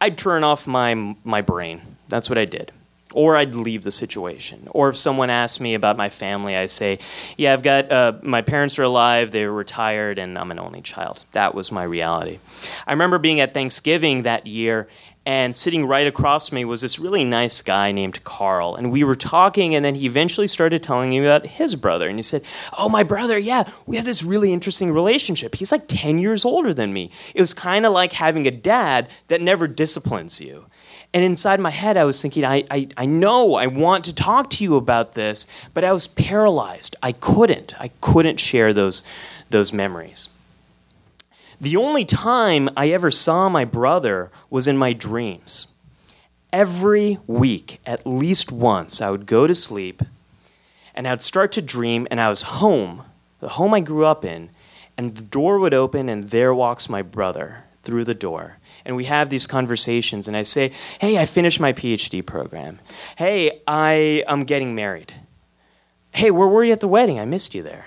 I'd 0.00 0.16
turn 0.16 0.44
off 0.44 0.66
my 0.66 1.16
my 1.24 1.42
brain. 1.42 1.82
That's 2.08 2.30
what 2.30 2.38
I 2.38 2.46
did 2.46 2.72
or 3.12 3.36
I'd 3.36 3.54
leave 3.54 3.82
the 3.82 3.90
situation. 3.90 4.68
Or 4.70 4.88
if 4.88 4.96
someone 4.96 5.30
asked 5.30 5.60
me 5.60 5.74
about 5.74 5.96
my 5.96 6.10
family, 6.10 6.56
I 6.56 6.66
say, 6.66 6.98
"Yeah, 7.36 7.52
I've 7.52 7.62
got 7.62 7.90
uh, 7.90 8.12
my 8.22 8.42
parents 8.42 8.78
are 8.78 8.84
alive, 8.84 9.30
they're 9.30 9.52
retired, 9.52 10.18
and 10.18 10.38
I'm 10.38 10.50
an 10.50 10.58
only 10.58 10.80
child." 10.80 11.24
That 11.32 11.54
was 11.54 11.72
my 11.72 11.82
reality. 11.82 12.38
I 12.86 12.92
remember 12.92 13.18
being 13.18 13.40
at 13.40 13.54
Thanksgiving 13.54 14.22
that 14.22 14.46
year, 14.46 14.88
and 15.26 15.54
sitting 15.54 15.86
right 15.86 16.06
across 16.06 16.50
me 16.50 16.64
was 16.64 16.80
this 16.80 16.98
really 16.98 17.24
nice 17.24 17.60
guy 17.60 17.92
named 17.92 18.24
Carl, 18.24 18.74
and 18.74 18.90
we 18.90 19.04
were 19.04 19.16
talking, 19.16 19.74
and 19.74 19.84
then 19.84 19.94
he 19.94 20.06
eventually 20.06 20.46
started 20.46 20.82
telling 20.82 21.10
me 21.10 21.18
about 21.18 21.46
his 21.46 21.76
brother, 21.76 22.08
and 22.08 22.18
he 22.18 22.22
said, 22.22 22.42
"Oh, 22.78 22.88
my 22.88 23.02
brother, 23.02 23.38
yeah, 23.38 23.70
we 23.86 23.96
have 23.96 24.06
this 24.06 24.22
really 24.22 24.52
interesting 24.52 24.92
relationship. 24.92 25.54
He's 25.54 25.72
like 25.72 25.84
10 25.88 26.18
years 26.18 26.44
older 26.44 26.72
than 26.72 26.92
me. 26.92 27.10
It 27.34 27.40
was 27.40 27.52
kind 27.52 27.84
of 27.84 27.92
like 27.92 28.12
having 28.12 28.46
a 28.46 28.50
dad 28.50 29.08
that 29.28 29.40
never 29.40 29.68
disciplines 29.68 30.40
you." 30.40 30.66
And 31.12 31.24
inside 31.24 31.58
my 31.60 31.70
head, 31.70 31.96
I 31.96 32.04
was 32.04 32.22
thinking, 32.22 32.44
I, 32.44 32.64
I, 32.70 32.88
I 32.96 33.06
know 33.06 33.54
I 33.54 33.66
want 33.66 34.04
to 34.04 34.14
talk 34.14 34.48
to 34.50 34.64
you 34.64 34.76
about 34.76 35.12
this, 35.12 35.46
but 35.74 35.82
I 35.82 35.92
was 35.92 36.06
paralyzed. 36.06 36.94
I 37.02 37.12
couldn't. 37.12 37.74
I 37.80 37.88
couldn't 38.00 38.38
share 38.38 38.72
those, 38.72 39.04
those 39.50 39.72
memories. 39.72 40.28
The 41.60 41.76
only 41.76 42.04
time 42.04 42.70
I 42.76 42.88
ever 42.88 43.10
saw 43.10 43.48
my 43.48 43.64
brother 43.64 44.30
was 44.48 44.66
in 44.66 44.78
my 44.78 44.92
dreams. 44.92 45.68
Every 46.52 47.18
week, 47.26 47.80
at 47.86 48.06
least 48.06 48.50
once, 48.50 49.00
I 49.00 49.10
would 49.10 49.26
go 49.26 49.46
to 49.46 49.54
sleep 49.54 50.02
and 50.94 51.06
I 51.06 51.12
would 51.12 51.22
start 51.22 51.52
to 51.52 51.62
dream, 51.62 52.08
and 52.10 52.20
I 52.20 52.28
was 52.28 52.42
home, 52.42 53.04
the 53.38 53.50
home 53.50 53.72
I 53.72 53.80
grew 53.80 54.04
up 54.04 54.24
in, 54.24 54.50
and 54.98 55.16
the 55.16 55.22
door 55.22 55.58
would 55.60 55.72
open, 55.72 56.08
and 56.08 56.30
there 56.30 56.52
walks 56.52 56.88
my 56.88 57.00
brother 57.00 57.64
through 57.82 58.04
the 58.04 58.14
door 58.14 58.58
and 58.84 58.96
we 58.96 59.04
have 59.04 59.30
these 59.30 59.46
conversations 59.46 60.28
and 60.28 60.36
I 60.36 60.42
say, 60.42 60.72
"Hey, 61.00 61.18
I 61.18 61.26
finished 61.26 61.60
my 61.60 61.72
PhD 61.72 62.22
program. 62.22 62.80
Hey, 63.16 63.60
I 63.66 64.24
am 64.26 64.44
getting 64.44 64.74
married. 64.74 65.14
Hey, 66.12 66.30
where 66.30 66.48
were 66.48 66.64
you 66.64 66.72
at 66.72 66.80
the 66.80 66.88
wedding? 66.88 67.18
I 67.18 67.24
missed 67.24 67.54
you 67.54 67.62
there." 67.62 67.86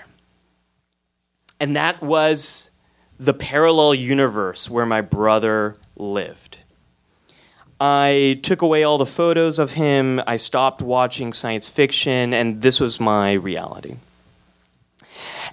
And 1.60 1.76
that 1.76 2.02
was 2.02 2.70
the 3.18 3.34
parallel 3.34 3.94
universe 3.94 4.68
where 4.68 4.86
my 4.86 5.00
brother 5.00 5.76
lived. 5.96 6.58
I 7.80 8.40
took 8.42 8.62
away 8.62 8.84
all 8.84 8.98
the 8.98 9.06
photos 9.06 9.58
of 9.58 9.74
him, 9.74 10.20
I 10.26 10.36
stopped 10.36 10.80
watching 10.80 11.32
science 11.32 11.68
fiction, 11.68 12.32
and 12.32 12.62
this 12.62 12.80
was 12.80 13.00
my 13.00 13.32
reality. 13.32 13.96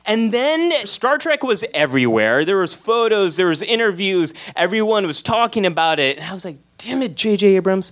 And 0.05 0.31
then 0.31 0.71
Star 0.87 1.17
Trek 1.17 1.43
was 1.43 1.63
everywhere. 1.73 2.45
There 2.45 2.57
was 2.57 2.73
photos, 2.73 3.35
there 3.35 3.47
was 3.47 3.61
interviews, 3.61 4.33
everyone 4.55 5.05
was 5.05 5.21
talking 5.21 5.65
about 5.65 5.99
it. 5.99 6.17
And 6.17 6.25
I 6.25 6.33
was 6.33 6.45
like, 6.45 6.57
damn 6.77 7.01
it, 7.01 7.15
J.J. 7.15 7.55
Abrams. 7.55 7.91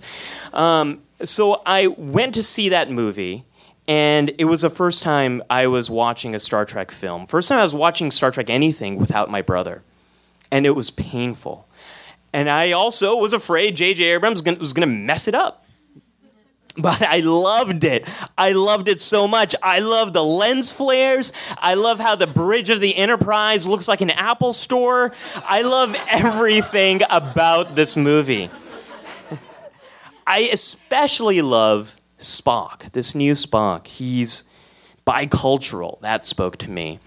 Um, 0.52 1.02
so 1.22 1.62
I 1.66 1.88
went 1.88 2.34
to 2.34 2.42
see 2.42 2.70
that 2.70 2.90
movie. 2.90 3.44
And 3.90 4.30
it 4.38 4.44
was 4.44 4.60
the 4.60 4.70
first 4.70 5.02
time 5.02 5.42
I 5.50 5.66
was 5.66 5.90
watching 5.90 6.32
a 6.32 6.38
Star 6.38 6.64
Trek 6.64 6.92
film. 6.92 7.26
First 7.26 7.48
time 7.48 7.58
I 7.58 7.64
was 7.64 7.74
watching 7.74 8.12
Star 8.12 8.30
Trek 8.30 8.48
anything 8.48 8.98
without 9.00 9.32
my 9.32 9.42
brother. 9.42 9.82
And 10.52 10.64
it 10.64 10.76
was 10.76 10.92
painful. 10.92 11.66
And 12.32 12.48
I 12.48 12.70
also 12.70 13.16
was 13.16 13.32
afraid 13.32 13.74
J.J. 13.74 14.04
Abrams 14.04 14.44
was 14.44 14.72
going 14.72 14.88
to 14.88 14.94
mess 14.94 15.26
it 15.26 15.34
up 15.34 15.66
but 16.78 17.02
I 17.02 17.18
loved 17.18 17.82
it. 17.82 18.08
I 18.38 18.52
loved 18.52 18.86
it 18.86 19.00
so 19.00 19.26
much. 19.26 19.56
I 19.60 19.80
love 19.80 20.12
the 20.12 20.22
lens 20.22 20.70
flares. 20.70 21.32
I 21.58 21.74
love 21.74 21.98
how 21.98 22.14
the 22.14 22.28
bridge 22.28 22.70
of 22.70 22.80
the 22.80 22.96
Enterprise 22.96 23.66
looks 23.66 23.88
like 23.88 24.00
an 24.00 24.10
Apple 24.10 24.52
store. 24.52 25.12
I 25.44 25.62
love 25.62 25.96
everything 26.08 27.00
about 27.10 27.74
this 27.74 27.96
movie. 27.96 28.50
I 30.28 30.48
especially 30.52 31.42
love 31.42 31.99
Spock, 32.20 32.92
this 32.92 33.14
new 33.14 33.32
Spock. 33.32 33.86
He's 33.86 34.44
bicultural. 35.06 36.00
That 36.00 36.24
spoke 36.24 36.56
to 36.58 36.70
me. 36.70 36.98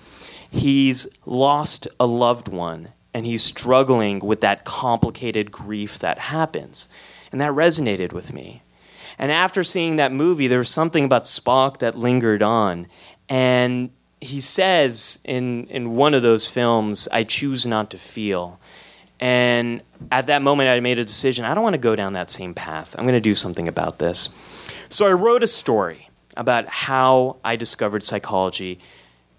He's 0.50 1.18
lost 1.26 1.88
a 2.00 2.06
loved 2.06 2.48
one 2.48 2.90
and 3.14 3.26
he's 3.26 3.44
struggling 3.44 4.20
with 4.20 4.42
that 4.42 4.66
complicated 4.66 5.52
grief 5.52 6.00
that 6.00 6.20
happens. 6.20 6.90
And 7.32 7.42
that 7.42 7.52
resonated 7.52 8.14
with 8.14 8.34
me. 8.34 8.62
And 9.18 9.32
after 9.32 9.64
seeing 9.64 9.96
that 9.96 10.12
movie, 10.12 10.48
there 10.48 10.60
was 10.60 10.70
something 10.70 11.06
about 11.06 11.24
Spock 11.24 11.80
that 11.80 11.98
lingered 11.98 12.44
on. 12.44 12.88
And 13.30 13.92
he 14.22 14.40
says 14.40 15.20
in, 15.24 15.68
in 15.68 15.96
one 15.96 16.14
of 16.14 16.22
those 16.22 16.50
films, 16.50 17.08
I 17.12 17.24
choose 17.24 17.66
not 17.66 17.90
to 17.92 17.98
feel. 17.98 18.60
And 19.20 19.82
at 20.12 20.28
that 20.28 20.42
moment, 20.42 20.70
I 20.70 20.80
made 20.80 21.00
a 21.00 21.06
decision 21.06 21.46
I 21.46 21.54
don't 21.54 21.64
want 21.64 21.76
to 21.76 21.80
go 21.80 21.96
down 21.96 22.14
that 22.14 22.30
same 22.30 22.54
path. 22.54 22.96
I'm 22.98 23.06
going 23.06 23.14
to 23.14 23.22
do 23.22 23.36
something 23.36 23.68
about 23.68 24.00
this. 24.00 24.30
So 24.94 25.08
I 25.08 25.14
wrote 25.14 25.42
a 25.42 25.48
story 25.48 26.08
about 26.38 26.68
how 26.68 27.38
I 27.44 27.56
discovered 27.56 28.04
psychology, 28.04 28.80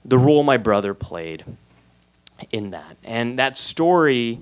the 0.05 0.19
role 0.19 0.43
my 0.43 0.57
brother 0.57 0.95
played 0.95 1.45
in 2.51 2.71
that. 2.71 2.97
And 3.05 3.39
that 3.39 3.57
story 3.57 4.41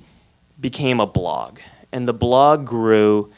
became 0.58 1.00
a 1.00 1.06
blog. 1.06 1.58
And 1.92 2.08
the 2.08 2.14
blog 2.14 2.64
grew 2.64 3.30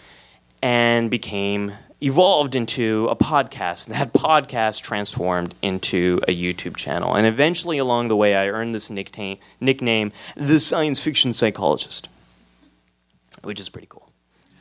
and 0.62 1.10
became 1.10 1.72
evolved 2.00 2.54
into 2.54 3.08
a 3.10 3.16
podcast. 3.16 3.88
And 3.88 3.96
that 4.00 4.12
podcast 4.12 4.80
transformed 4.80 5.56
into 5.60 6.20
a 6.28 6.30
YouTube 6.32 6.76
channel. 6.76 7.16
And 7.16 7.26
eventually, 7.26 7.78
along 7.78 8.06
the 8.06 8.14
way, 8.14 8.36
I 8.36 8.50
earned 8.50 8.72
this 8.72 8.88
nickname, 8.88 9.38
nickname 9.58 10.12
the 10.36 10.60
science 10.60 11.00
fiction 11.00 11.32
psychologist, 11.32 12.08
which 13.42 13.58
is 13.58 13.68
pretty 13.68 13.88
cool. 13.90 14.12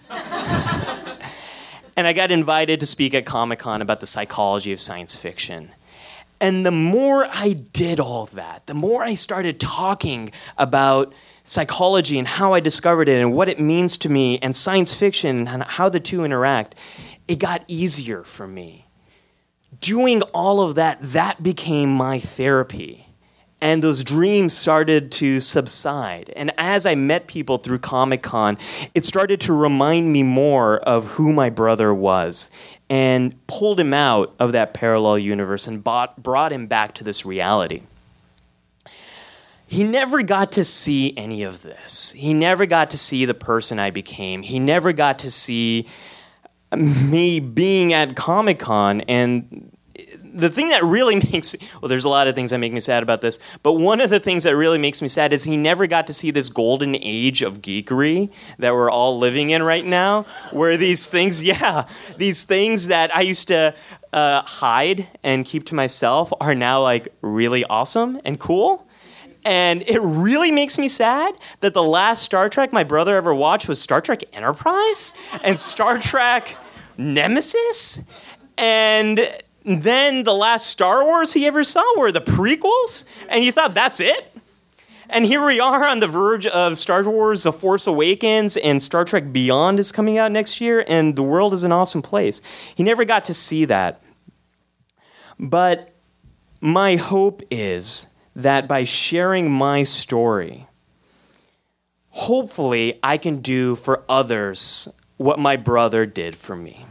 and 1.96 2.08
I 2.08 2.14
got 2.14 2.32
invited 2.32 2.80
to 2.80 2.86
speak 2.86 3.14
at 3.14 3.26
Comic 3.26 3.60
Con 3.60 3.82
about 3.82 4.00
the 4.00 4.08
psychology 4.08 4.72
of 4.72 4.80
science 4.80 5.16
fiction. 5.16 5.72
And 6.42 6.66
the 6.66 6.72
more 6.72 7.26
I 7.32 7.54
did 7.54 8.00
all 8.00 8.26
that, 8.28 8.66
the 8.66 8.74
more 8.74 9.04
I 9.04 9.16
started 9.16 9.60
talking 9.60 10.32
about 10.58 11.14
psychology 11.44 12.18
and 12.18 12.28
how 12.28 12.54
I 12.54 12.60
discovered 12.60 13.08
it 13.08 13.22
and 13.22 13.34
what 13.34 13.48
it 13.48 13.60
means 13.60 13.98
to 14.00 14.10
me 14.10 14.40
and 14.40 14.56
science 14.56 14.94
fiction 14.94 15.48
and 15.48 15.64
how 15.64 15.90
the 15.90 16.00
two 16.00 16.26
interact, 16.26 16.76
it 17.28 17.40
got 17.40 17.64
easier 17.68 18.24
for 18.24 18.48
me. 18.48 18.88
Doing 19.80 20.22
all 20.34 20.62
of 20.62 20.76
that, 20.76 21.00
that 21.02 21.44
became 21.44 21.94
my 21.94 22.20
therapy. 22.20 23.03
And 23.64 23.82
those 23.82 24.04
dreams 24.04 24.54
started 24.54 25.10
to 25.14 25.40
subside. 25.40 26.34
And 26.36 26.52
as 26.58 26.86
I 26.86 26.96
met 26.96 27.28
people 27.28 27.58
through 27.58 27.80
Comic 27.80 28.22
Con, 28.22 28.58
it 28.94 29.06
started 29.06 29.40
to 29.42 29.54
remind 29.54 30.12
me 30.12 30.22
more 30.22 30.80
of 30.80 31.06
who 31.12 31.32
my 31.32 31.50
brother 31.50 31.94
was 31.94 32.52
and 32.90 33.34
pulled 33.48 33.80
him 33.80 33.94
out 33.94 34.36
of 34.38 34.52
that 34.52 34.74
parallel 34.74 35.18
universe 35.18 35.66
and 35.66 35.82
bought, 35.82 36.22
brought 36.22 36.52
him 36.52 36.68
back 36.68 36.94
to 36.96 37.06
this 37.06 37.26
reality. 37.26 37.84
he 39.66 39.86
never 39.86 40.22
got 40.24 40.52
to 40.52 40.66
see 40.66 41.18
any 41.18 41.44
of 41.44 41.64
this. 41.64 42.12
He 42.12 42.34
never 42.34 42.66
got 42.66 42.90
to 42.90 42.98
see 42.98 43.24
the 43.24 43.34
person 43.34 43.80
I 43.80 43.92
became. 43.92 44.44
He 44.44 44.60
never 44.60 44.92
got 44.94 45.20
to 45.20 45.32
see 45.32 45.88
me 46.76 47.40
being 47.40 47.94
at 47.94 48.16
Comic 48.16 48.60
Con 48.60 49.02
and 49.02 49.63
the 50.34 50.50
thing 50.50 50.70
that 50.70 50.84
really 50.84 51.16
makes 51.32 51.56
well 51.82 51.90
there's 51.90 52.06
a 52.06 52.10
lot 52.10 52.28
of 52.28 52.36
things 52.36 52.52
that 52.52 52.58
make 52.58 52.74
me 52.74 52.80
sad 52.80 53.04
about 53.04 53.22
this 53.22 53.40
but 53.62 53.74
one 53.74 54.02
of 54.02 54.10
the 54.10 54.20
things 54.20 54.44
that 54.44 54.56
really 54.56 54.78
makes 54.78 55.02
me 55.02 55.08
sad 55.08 55.32
is 55.32 55.44
he 55.44 55.56
never 55.56 55.88
got 55.88 56.08
to 56.08 56.14
see 56.14 56.32
this 56.32 56.50
golden 56.50 56.96
age 56.96 57.42
of 57.42 57.62
geekery 57.62 58.32
that 58.58 58.74
we're 58.74 58.90
all 58.90 59.18
living 59.18 59.52
in 59.52 59.64
right 59.64 59.86
now 59.86 60.24
where 60.52 60.78
these 60.78 61.10
things 61.10 61.44
yeah 61.44 61.88
these 62.18 62.44
things 62.44 62.88
that 62.88 63.16
i 63.16 63.22
used 63.22 63.48
to 63.48 63.74
uh, 64.12 64.44
hide 64.44 65.08
and 65.24 65.44
keep 65.44 65.66
to 65.66 65.74
myself 65.74 66.32
are 66.40 66.54
now 66.54 66.80
like 66.82 67.08
really 67.22 67.64
awesome 67.66 68.20
and 68.24 68.40
cool 68.40 68.88
and 69.46 69.82
it 69.84 70.00
really 70.00 70.52
makes 70.52 70.78
me 70.78 70.88
sad 70.88 71.36
that 71.60 71.74
the 71.74 71.84
last 71.84 72.24
Star 72.24 72.48
Trek 72.50 72.72
my 72.72 72.84
brother 72.84 73.18
ever 73.18 73.36
watched 73.36 73.68
was 73.68 73.82
Star 73.82 74.00
Trek 74.00 74.24
Enterprise 74.34 75.18
and 75.44 75.60
Star 75.60 75.98
Trek 76.00 76.56
Nemesis. 76.98 78.04
And 78.58 79.28
then 79.66 80.24
the 80.24 80.34
last 80.34 80.68
Star 80.68 81.04
Wars 81.04 81.34
he 81.34 81.46
ever 81.46 81.64
saw 81.64 81.84
were 81.98 82.12
the 82.12 82.22
prequels. 82.22 83.08
And 83.30 83.44
you 83.44 83.52
thought, 83.52 83.74
that's 83.74 84.00
it? 84.00 84.30
And 85.10 85.26
here 85.26 85.46
we 85.46 85.60
are 85.60 85.86
on 85.86 86.00
the 86.00 86.08
verge 86.08 86.48
of 86.48 86.78
Star 86.78 87.04
Wars 87.04 87.44
The 87.44 87.54
Force 87.54 87.86
Awakens, 87.86 88.58
and 88.58 88.82
Star 88.82 89.06
Trek 89.06 89.32
Beyond 89.32 89.80
is 89.80 89.92
coming 89.92 90.18
out 90.18 90.32
next 90.32 90.60
year, 90.60 90.84
and 90.88 91.16
the 91.16 91.22
world 91.22 91.54
is 91.54 91.64
an 91.64 91.72
awesome 91.72 92.02
place. 92.02 92.42
He 92.76 92.82
never 92.82 93.06
got 93.06 93.26
to 93.26 93.34
see 93.34 93.66
that. 93.66 94.02
But 95.40 95.94
my 96.62 96.96
hope 96.96 97.44
is 97.52 98.08
that 98.36 98.68
by 98.68 98.86
sharing 98.86 99.52
my 99.52 99.84
story, 99.84 100.68
hopefully 102.10 103.00
I 103.04 103.18
can 103.18 103.42
do 103.42 103.76
for 103.76 104.04
others 104.10 104.88
what 105.18 105.38
my 105.38 105.58
brother 105.58 106.06
did 106.06 106.36
for 106.36 106.56
me. 106.56 106.86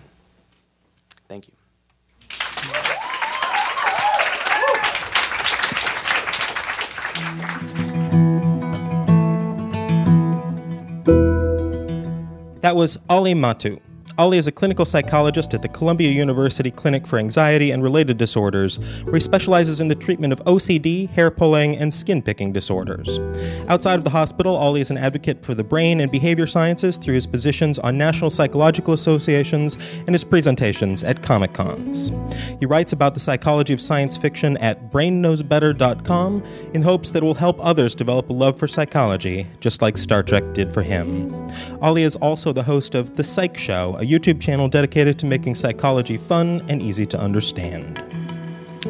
That 12.62 12.76
was 12.76 12.96
Ali 13.10 13.34
Mattu. 13.34 13.80
Ali 14.22 14.38
is 14.38 14.46
a 14.46 14.52
clinical 14.52 14.84
psychologist 14.84 15.52
at 15.52 15.62
the 15.62 15.68
Columbia 15.68 16.08
University 16.08 16.70
Clinic 16.70 17.08
for 17.08 17.18
Anxiety 17.18 17.72
and 17.72 17.82
Related 17.82 18.18
Disorders, 18.18 18.76
where 19.02 19.14
he 19.14 19.20
specializes 19.20 19.80
in 19.80 19.88
the 19.88 19.96
treatment 19.96 20.32
of 20.32 20.38
OCD, 20.44 21.10
hair 21.10 21.28
pulling, 21.28 21.76
and 21.76 21.92
skin 21.92 22.22
picking 22.22 22.52
disorders. 22.52 23.18
Outside 23.66 23.98
of 23.98 24.04
the 24.04 24.10
hospital, 24.10 24.54
Ali 24.54 24.80
is 24.80 24.92
an 24.92 24.96
advocate 24.96 25.44
for 25.44 25.56
the 25.56 25.64
brain 25.64 25.98
and 25.98 26.12
behavior 26.12 26.46
sciences 26.46 26.96
through 26.96 27.14
his 27.14 27.26
positions 27.26 27.80
on 27.80 27.98
national 27.98 28.30
psychological 28.30 28.94
associations 28.94 29.76
and 30.06 30.10
his 30.10 30.22
presentations 30.22 31.02
at 31.02 31.24
Comic 31.24 31.52
Cons. 31.52 32.12
He 32.60 32.66
writes 32.66 32.92
about 32.92 33.14
the 33.14 33.20
psychology 33.20 33.74
of 33.74 33.80
science 33.80 34.16
fiction 34.16 34.56
at 34.58 34.92
brainknowsbetter.com 34.92 36.44
in 36.74 36.82
hopes 36.82 37.10
that 37.10 37.24
it 37.24 37.26
will 37.26 37.34
help 37.34 37.56
others 37.58 37.92
develop 37.96 38.30
a 38.30 38.32
love 38.32 38.56
for 38.56 38.68
psychology, 38.68 39.48
just 39.58 39.82
like 39.82 39.98
Star 39.98 40.22
Trek 40.22 40.44
did 40.54 40.72
for 40.72 40.82
him. 40.82 41.34
Ali 41.80 42.04
is 42.04 42.14
also 42.14 42.52
the 42.52 42.62
host 42.62 42.94
of 42.94 43.16
The 43.16 43.24
Psych 43.24 43.58
Show, 43.58 43.96
a 43.98 44.11
YouTube 44.12 44.40
channel 44.40 44.68
dedicated 44.68 45.18
to 45.20 45.26
making 45.26 45.54
psychology 45.54 46.16
fun 46.16 46.64
and 46.68 46.82
easy 46.82 47.06
to 47.06 47.18
understand. 47.18 48.02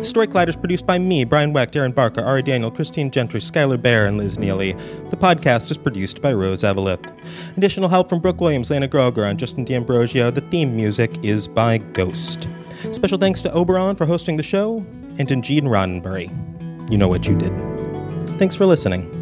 Story 0.01 0.27
Collider 0.27 0.49
is 0.49 0.57
produced 0.57 0.87
by 0.87 0.99
me, 0.99 1.23
Brian 1.25 1.53
Wecht, 1.53 1.77
Erin 1.77 1.93
Barker, 1.93 2.23
Ari 2.23 2.43
Daniel, 2.43 2.71
Christine 2.71 3.11
Gentry, 3.11 3.41
Skylar 3.41 3.81
Bear, 3.81 4.07
and 4.07 4.17
Liz 4.17 4.39
Neely. 4.39 4.73
The 5.11 5.17
podcast 5.17 5.71
is 5.71 5.77
produced 5.77 6.23
by 6.23 6.33
Rose 6.33 6.63
Eveleth. 6.65 7.13
Additional 7.57 7.91
help 7.91 8.09
from 8.09 8.21
Brooke 8.21 8.41
Williams, 8.41 8.71
Lena 8.71 8.89
Groeger, 8.89 9.29
and 9.29 9.39
Justin 9.39 9.65
D'Ambrosio. 9.65 10.31
The 10.31 10.41
theme 10.41 10.75
music 10.75 11.23
is 11.23 11.47
by 11.47 11.79
Ghost. 11.79 12.49
Special 12.91 13.19
thanks 13.19 13.43
to 13.43 13.53
Oberon 13.53 13.95
for 13.95 14.07
hosting 14.07 14.39
the 14.39 14.43
show, 14.43 14.85
and 15.19 15.29
to 15.29 15.37
Gene 15.37 15.67
Roddenberry. 15.67 16.31
You 16.91 16.99
know 16.99 17.09
what 17.09 17.29
you 17.29 17.37
did. 17.37 17.53
Thanks 18.39 18.57
for 18.57 18.67
listening. 18.67 19.22